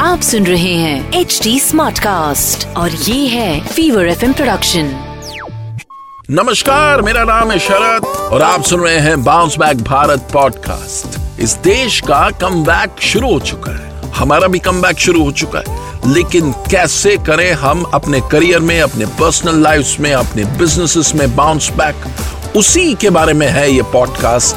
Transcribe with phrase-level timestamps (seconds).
[0.00, 5.04] आप सुन रहे हैं एच डी स्मार्ट कास्ट और ये है फीवर एफ़ प्रोडक्शन
[6.30, 11.52] नमस्कार, मेरा नाम है शरद और आप सुन रहे हैं बाउंस बैक भारत पॉडकास्ट इस
[11.52, 16.52] देश का कम शुरू हो चुका है। हमारा भी कम शुरू हो चुका है। लेकिन
[16.52, 21.96] कैसे करें हम अपने करियर में, अपने पर्सनल लाइफ में, अपने बिजनेसेस में बाउंस बैक
[22.56, 24.56] उसी के बारे में है ये पॉडकास्ट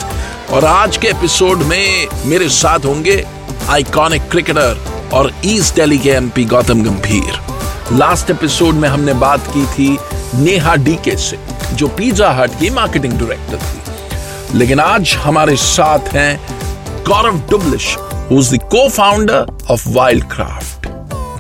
[0.52, 3.26] और आज के एपिसोड में मेरे साथ होंगे
[3.70, 7.40] आइकॉनिक क्रिकेटर और ईस्ट दिल्ली के एमपी गौतम गंभीर
[7.98, 9.98] लास्ट एपिसोड में हमने बात की थी
[10.36, 11.38] नेहा डीके से,
[11.74, 16.42] जो पिज्जा हट की मार्केटिंग डायरेक्टर थी। लेकिन आज हमारे साथ हैं
[17.08, 17.96] Gaurav Dublish
[18.90, 19.84] cofounder of
[20.24, 20.88] Wildcraft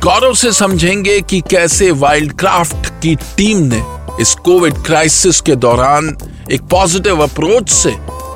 [0.04, 3.84] Gaurav से समझेंगे कि कैसे वाइल्ड क्राफ्ट की टीम ने
[4.22, 6.18] इस कोविड क्राइसिस के दौरान
[6.52, 7.90] एक पॉजिटिव अप्रोच से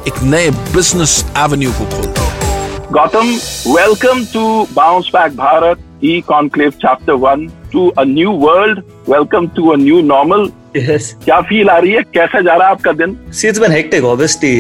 [0.08, 3.32] एक नए बिज़नेस एवेन्यू को खोलते हैं। Gautam
[3.68, 4.44] welcome to
[4.76, 10.02] bounce back Bharat e conclave chapter one to a new world welcome to a new
[10.14, 12.02] normal क्या फील आ रही है?
[12.14, 13.18] कैसा जा रहा है आपका दिन?
[13.42, 14.56] It's been hectic obviously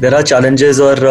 [0.00, 1.04] there are challenges और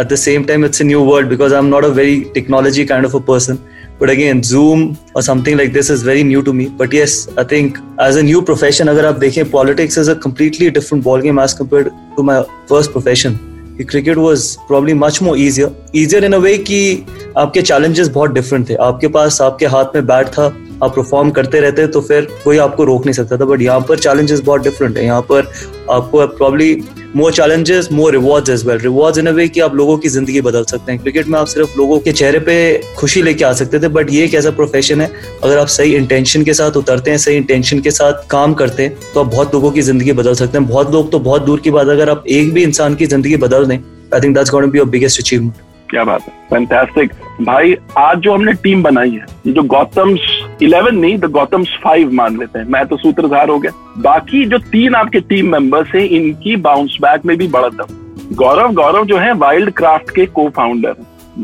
[0.00, 2.84] at the same time it's a new world because I am not a very technology
[2.84, 3.58] kind of a person
[4.00, 7.44] but again Zoom और something like this is very new to me but yes I
[7.52, 11.40] think as a new profession अगर आप देखें politics is a completely different ball game
[11.40, 13.38] as compare to my first profession
[13.80, 17.06] cricket was probably much more easier easier in a way की
[17.38, 18.74] आपके challenges बहुत different थे.
[18.74, 20.48] आपके पास, आपके हाथ में बैट था.
[20.82, 23.98] आप परफॉर्म करते रहते तो फिर कोई आपको रोक नहीं सकता था। बट यहाँ पर
[23.98, 25.50] चैलेंजेस बहुत डिफरेंट है। यहाँ पर
[25.90, 26.74] आपको probably
[27.16, 30.40] more challenges more rewards as well rewards in a way कि आप लोगों की ज़िंदगी
[30.40, 32.56] बदल सकते हैं। क्रिकेट में आप सिर्फ़ लोगों के चेहरे पे
[32.96, 35.10] खुशी लेके आ सकते थे बट ये एक ऐसा प्रोफेशन है,
[35.44, 38.96] अगर आप सही इंटेंशन के साथ उतरते हैं, सही इंटेंशन के साथ काम करते हैं
[39.14, 41.70] तो आप बहुत लोगों की ज़िंदगी बदल सकते हैं। बहुत लोग तो बहुत दूर की
[41.70, 44.78] बात अगर आप एक भी इंसान की ज़िंदगी बदल दें I think that's going be
[44.78, 49.62] your biggest achievement क्या बात है। फैंटास्टिक भाई, आज जो हमने टीम बनाई है जो
[49.64, 50.20] गौतम्स
[50.62, 54.58] इलेवन नहीं द गौतम्स फाइव मान लेते हैं। मैं तो सूत्रधार हो गया। बाकी जो
[54.72, 59.18] तीन आपके टीम मेंबर्स हैं, इनकी बाउंस बैक में भी बढ़त है। गौरव गौरव जो
[59.18, 60.94] है वाइल्ड क्राफ्ट के को फाउंडर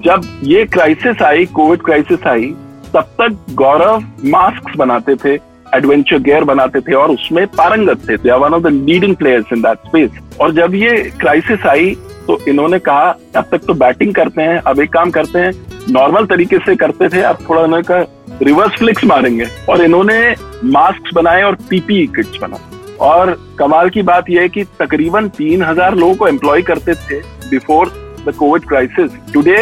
[0.05, 2.47] जब ये क्राइसिस आई कोविड क्राइसिस आई,
[2.95, 5.35] तब तक गौरव मास्क बनाते थे
[5.75, 9.87] एडवेंचर गेयर बनाते थे और उसमें पारंगत थे। One of the leading players in that
[9.87, 10.11] space
[10.41, 11.97] और जब ये क्राइसिस आई
[12.27, 15.53] तो इन्होंने कहा, अब तक तो बैटिंग करते हैं, अब एक काम करते हैं
[15.91, 18.03] नॉर्मल तरीके से करते थे, अब थोड़ा उन्होंने कहा
[18.43, 20.19] रिवर्स फ्लिक्स मारेंगे और इन्होंने
[20.67, 25.63] मास्क बनाए और पीपी किट्स बनाए और कमाल की बात यह है कि तकरीबन तीन
[25.63, 27.93] हज़ार लोगों को एम्प्लॉय करते थे before
[28.27, 29.57] the COVID crisis today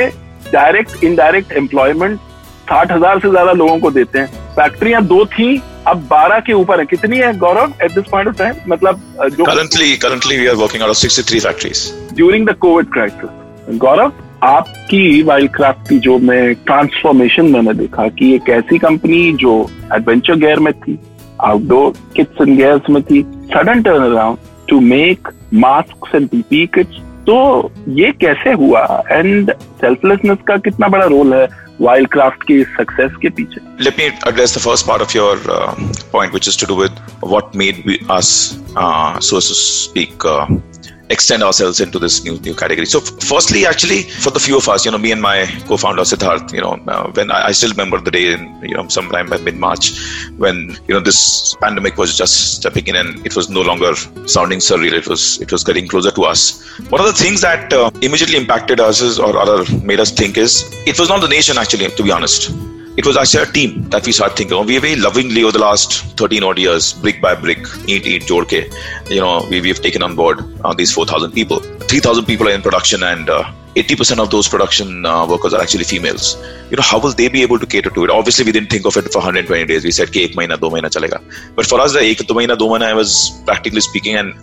[0.53, 2.19] direct indirect employment
[2.62, 5.56] साठ हज़ार से ज़्यादा लोगों को देते हैं। फैक्ट्रियाँ दो थी
[5.87, 9.00] अब 12 के ऊपर है। कितनी है Gaurav at this point of time मतलब
[9.31, 14.12] जो currently currently we are working out of 63 factories during the COVID crisis Gaurav?
[14.42, 20.34] आपकी वाइल्ड क्राफ्ट की जो मैं ट्रांसफॉर्मेशन मैंने देखा कि एक ऐसी कंपनी जो एडवेंचर
[20.34, 20.98] गेयर में थी
[21.41, 24.38] आउटडोर किट्स एंड गेयर्स में थी sudden turn around
[24.69, 29.03] to make mask and PP kits तो ये कैसे हुआ?
[29.10, 33.84] एंड सेल्फलेसनेस का कितना बड़ा रोल है Wildcraft की सक्सेस के पीछे?
[33.84, 36.92] Let me address the first part of your uh, point, which is to do with
[37.30, 38.53] what made we, us,
[40.26, 40.56] uh,
[41.11, 42.87] extend ourselves into this new new category.
[42.87, 46.53] So, firstly, actually, for the few of us, you know, me and my co-founder Siddharth,
[46.53, 49.39] you know, uh, when I, I, still remember the day in you know sometime by
[49.39, 49.93] mid March
[50.37, 53.95] when you know this pandemic was just stepping in and it was no longer
[54.27, 54.93] sounding surreal.
[54.93, 56.43] It was it was getting closer to us.
[56.91, 60.37] One of the things that uh, immediately impacted us is, or rather made us think
[60.37, 62.53] is it was not the nation actually, to be honest
[62.97, 64.66] it was actually a team that we started thinking of.
[64.66, 68.72] We very lovingly over the last 13 odd years, brick by brick, eat, eat, jodke,
[69.10, 71.60] you know, we, we've taken on board uh, these 4,000 people.
[71.60, 75.84] 3,000 people are in production and uh, 80% of those production uh, workers are actually
[75.84, 76.36] females.
[76.71, 78.10] You know how will they be able to cater to it?
[78.10, 79.84] Obviously we didn't think of it for 120 days.
[79.84, 81.21] We said ki ek mahina do mahina chalega.
[81.54, 84.34] But for us the ek do mahina do mahina i was practically speaking and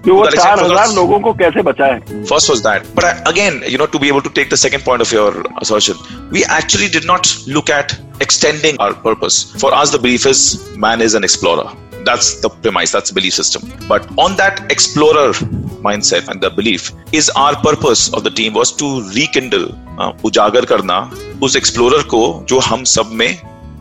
[2.27, 2.87] first was that.
[2.95, 5.45] But I, again you know to be able to take the second point of your
[5.61, 5.95] assertion
[6.31, 9.51] we actually did not look at extending our purpose.
[9.59, 10.41] For us the brief is
[10.75, 11.69] man is an explorer.
[12.05, 13.71] That's the premise, that's the belief system.
[13.87, 15.33] But on that explorer
[15.81, 19.67] mindset and the belief is our purpose of the team was to rekindle
[19.97, 20.99] uh, उजागर करना
[21.43, 23.29] उस explorer को जो हम सब में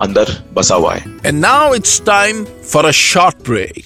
[0.03, 3.85] अंदर बसा हुआ है And now it's time for a short break.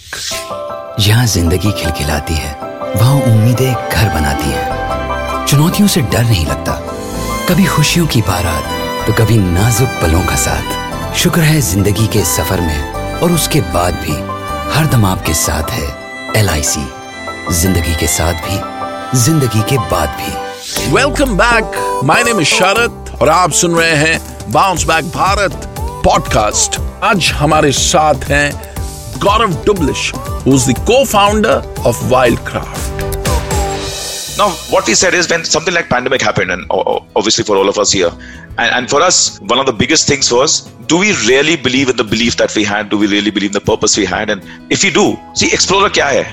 [1.01, 2.55] यहाँ ज़िंदगी खिलखिलाती है
[2.97, 6.75] वहाँ उम्मीदें घर बनाती हैं चुनौतियों से डर नहीं लगता
[7.49, 12.61] कभी खुशियों की बारात तो कभी नाजुक पलों का साथ शुक्र है ज़िंदगी के सफ़र
[12.61, 14.13] में और उसके बाद भी
[14.75, 15.89] हर दम आपके साथ है
[16.37, 16.87] एलआईसी
[17.55, 23.29] ज़िंदगी के साथ भी ज़िंदगी के बाद भी। Welcome back my name is Sharad और
[23.29, 24.19] आप सुन रहे हैं
[24.53, 28.51] बाउंस बैक भारत पॉडकास्ट आज हमारे साथ हैं
[29.19, 30.13] Gaurav Dublish
[30.47, 32.05] who is the cofounder of
[32.49, 32.91] Wildcraft
[34.37, 36.65] now what we said is when something like pandemic happened and
[37.21, 38.11] obviously for all of us here
[38.58, 41.96] and, and, for us one of the biggest things was do we really believe in
[41.96, 44.42] the belief that we had do we really believe in the purpose we had and
[44.70, 46.26] if we do see explorer kya hai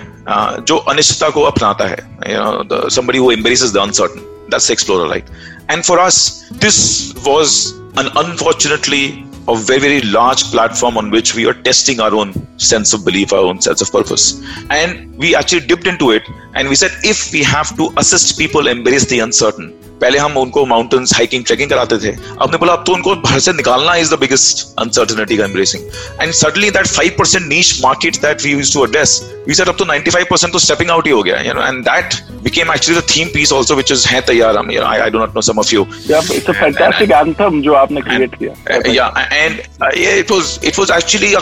[0.69, 1.97] जो अनिश्चितता को अपनाता है
[2.29, 5.29] you know the, somebody who embraces the uncertain that's the explorer right
[5.69, 7.73] and for us this was
[8.03, 12.95] an unfortunately a very very large platform on which we are testing our own sense
[12.95, 14.41] of belief our own sense of purpose
[14.71, 16.23] and we actually dipped into it
[16.55, 19.69] and we said if we have to assist people embrace the uncertain
[20.02, 22.12] पहले हम उनको mountains hiking trekking कराते थे।
[22.42, 25.84] अब बोला अब तो उनको घर से निकालना इज़ द बिगेस्ट अनसर्टनिटी का embracing
[26.22, 29.76] and suddenly that five percent niche market that we use to address we set अब
[29.76, 32.14] तो 95 परसेंट तो स्टेपिंग आउट ही हो गया and that
[32.44, 35.42] became actually the theme piece also which is है तैयार I mean I don't know
[35.42, 35.64] some a
[36.52, 39.60] fantastic anthem जो आपने क्रिएट किया। And
[39.98, 41.40] it was it was actually a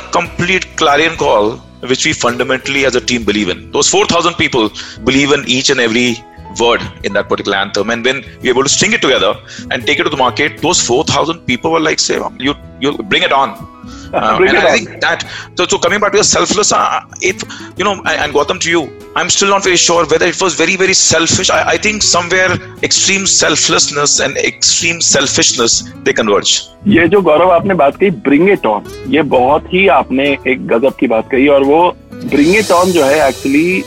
[1.24, 1.58] call
[1.90, 3.60] which we fundamentally as a team believe in.
[3.74, 4.64] Those 4000 people
[5.10, 6.06] believe in each and every
[6.61, 7.91] word in that particular anthem.
[7.91, 9.35] And when we were able to string it together
[9.71, 13.23] and take it to the market, those 4,000 people were like, say, you, you bring
[13.23, 13.69] it on.
[14.13, 15.25] Uh, and I think that
[15.57, 17.43] so, so coming back to the selfless, uh, it
[17.79, 18.83] you know, and, and Gautam to you,
[19.17, 21.49] I'm still not very sure whether it was very very selfish.
[21.51, 26.69] I, I think somewhere extreme selflessness and extreme selfishness they converge.
[26.89, 30.97] ये जो गौरव आपने बात कही bring it on ये बहुत ही आपने एक गजब
[31.01, 31.81] की बात कही और वो
[32.13, 33.83] ब्रिंग इट ऑन जो है एक्चुअली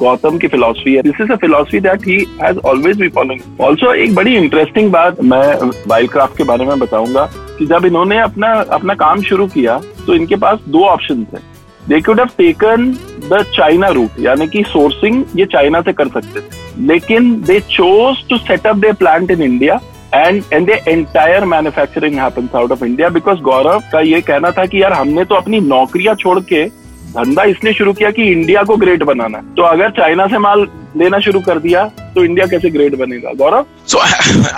[0.00, 1.02] गौतम की फिलोसफी है.
[1.02, 5.22] This is a philosophy that he has always be following also एक बड़ी इंटरेस्टिंग बात
[5.24, 9.80] मैं वाइल्ड क्राफ्ट के बारे में बताऊँगा कि जब इन्होंने अपना अपना काम शुरू किया
[10.06, 11.48] तो इनके पास दो ऑप्शन थे
[11.88, 12.90] they could have taken
[13.28, 16.84] the China route यानी कि सोर्सिंग ये चाइना से कर सकते थे.
[16.86, 19.80] लेकिन they chose to set up their plant in India
[20.14, 24.64] and and the entire manufacturing happens out of India because Gaurav का ये कहना था
[24.66, 26.64] कि यार हमने तो अपनी नौकरियाँ छोड़ के
[27.10, 30.66] धंधा इसलिए शुरू किया कि इंडिया को ग्रेट बनाना तो अगर चाइना से माल
[30.96, 31.84] लेना शुरू कर दिया
[32.14, 33.32] तो इंडिया कैसे ग्रेट बनेगा?
[33.38, 33.66] Gaurav?
[33.86, 33.98] So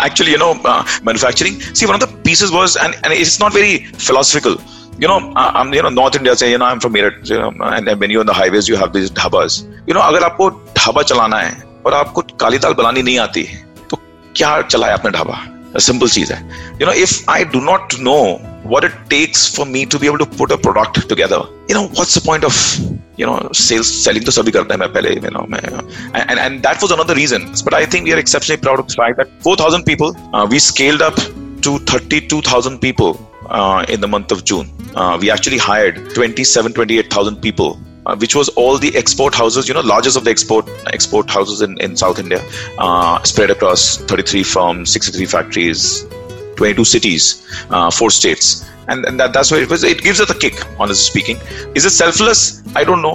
[0.07, 3.77] actually you know manufacturing see one of the pieces was and and it's not very
[4.07, 4.57] philosophical
[5.03, 5.21] you know
[5.59, 8.03] i'm you know north india say you know i'm from meerut you know, and, and
[8.03, 9.55] when you're on the highways you have these dhabas.
[9.89, 11.53] You know अगर आपको ढाबा चलाना है
[11.87, 13.43] और आपको काली दाल बनानी नहीं आती
[13.91, 13.97] तो
[14.37, 15.39] क्या चलाया आपने ढाबा?
[15.87, 16.39] सिंपल चीज़ है।
[16.81, 18.19] You know if I do not know
[18.65, 21.41] what it takes for me to be able to put a product together.
[21.69, 22.55] You know, what's the point of
[23.17, 25.45] you know sales selling to sabhi karta hai pehle you know
[26.15, 27.53] and and that was another reason.
[27.65, 30.59] But I think we are exceptionally proud of the fact that 4,000 people uh, we
[30.59, 31.17] scaled up
[31.67, 33.13] to 32,000 people
[33.49, 34.71] uh, in the month of June.
[34.95, 39.75] Uh, we actually hired 27, 28,000 people uh, which was all the export houses, you
[39.75, 42.43] know, largest of the export export houses in, in South India,
[42.79, 46.05] uh, spread across 33 firms, 63 factories,
[46.57, 48.69] 22 cities, uh, four states.
[48.89, 49.85] And, and that, that's why it was.
[49.85, 51.37] It gives us a kick, honestly speaking.
[51.75, 52.63] Is it selfless?
[52.75, 53.15] I don't know.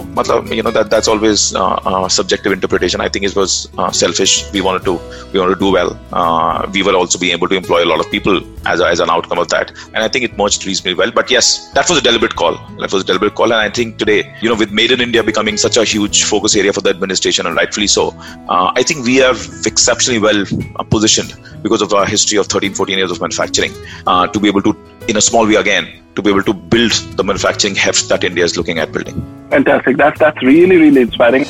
[0.54, 3.02] You know that that's always uh, uh, subjective interpretation.
[3.02, 4.50] I think it was uh, selfish.
[4.54, 4.94] We wanted to
[5.34, 6.00] we wanted to do well.
[6.14, 9.00] Uh, we were also being able to employ a lot of people as, a, as
[9.02, 9.72] an outcome of that.
[9.94, 11.12] And I think it merged reasonably well.
[11.12, 12.56] But yes, that was a deliberate call.
[12.80, 13.52] That was a deliberate call.
[13.52, 16.56] And I think today, you know, with Made in India becoming such a huge focus
[16.56, 18.16] area for the administration, and rightfully so,
[18.50, 20.46] I think we are exceptionally well
[20.90, 23.72] positioned because of our history of 13, 14 years of manufacturing,
[24.06, 24.76] uh, to be able to,
[25.08, 28.44] in a small way again, to be able to build the manufacturing heft that India
[28.44, 29.22] is looking at building.
[29.50, 29.98] Fantastic.
[29.98, 31.46] That's, that's really, really inspiring.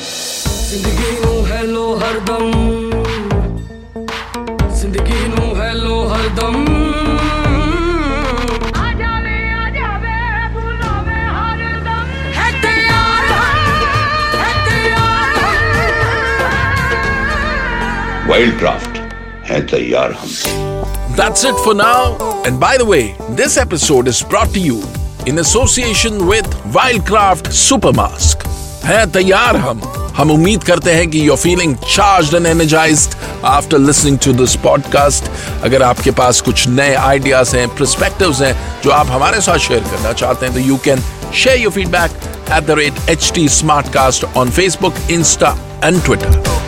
[18.28, 18.87] Wild Draft
[19.50, 20.66] है तैयार हम
[21.18, 22.16] That's it for now.
[22.48, 24.76] And by the way, this episode is brought to you
[25.26, 28.44] in association with Wildcraft Supermask.
[28.84, 29.80] है तैयार हम
[30.16, 33.16] हम उम्मीद करते हैं कि you're feeling charged and energized
[33.54, 35.28] after listening to this podcast.
[35.64, 40.12] अगर आपके पास कुछ नए आइडियाज़ हैं perspectives हैं जो आप हमारे साथ शेयर करना
[40.22, 41.04] चाहते हैं तो you can
[41.42, 42.10] share your feedback
[42.60, 46.67] at the rate HT Smartcast on Facebook, Insta and Twitter.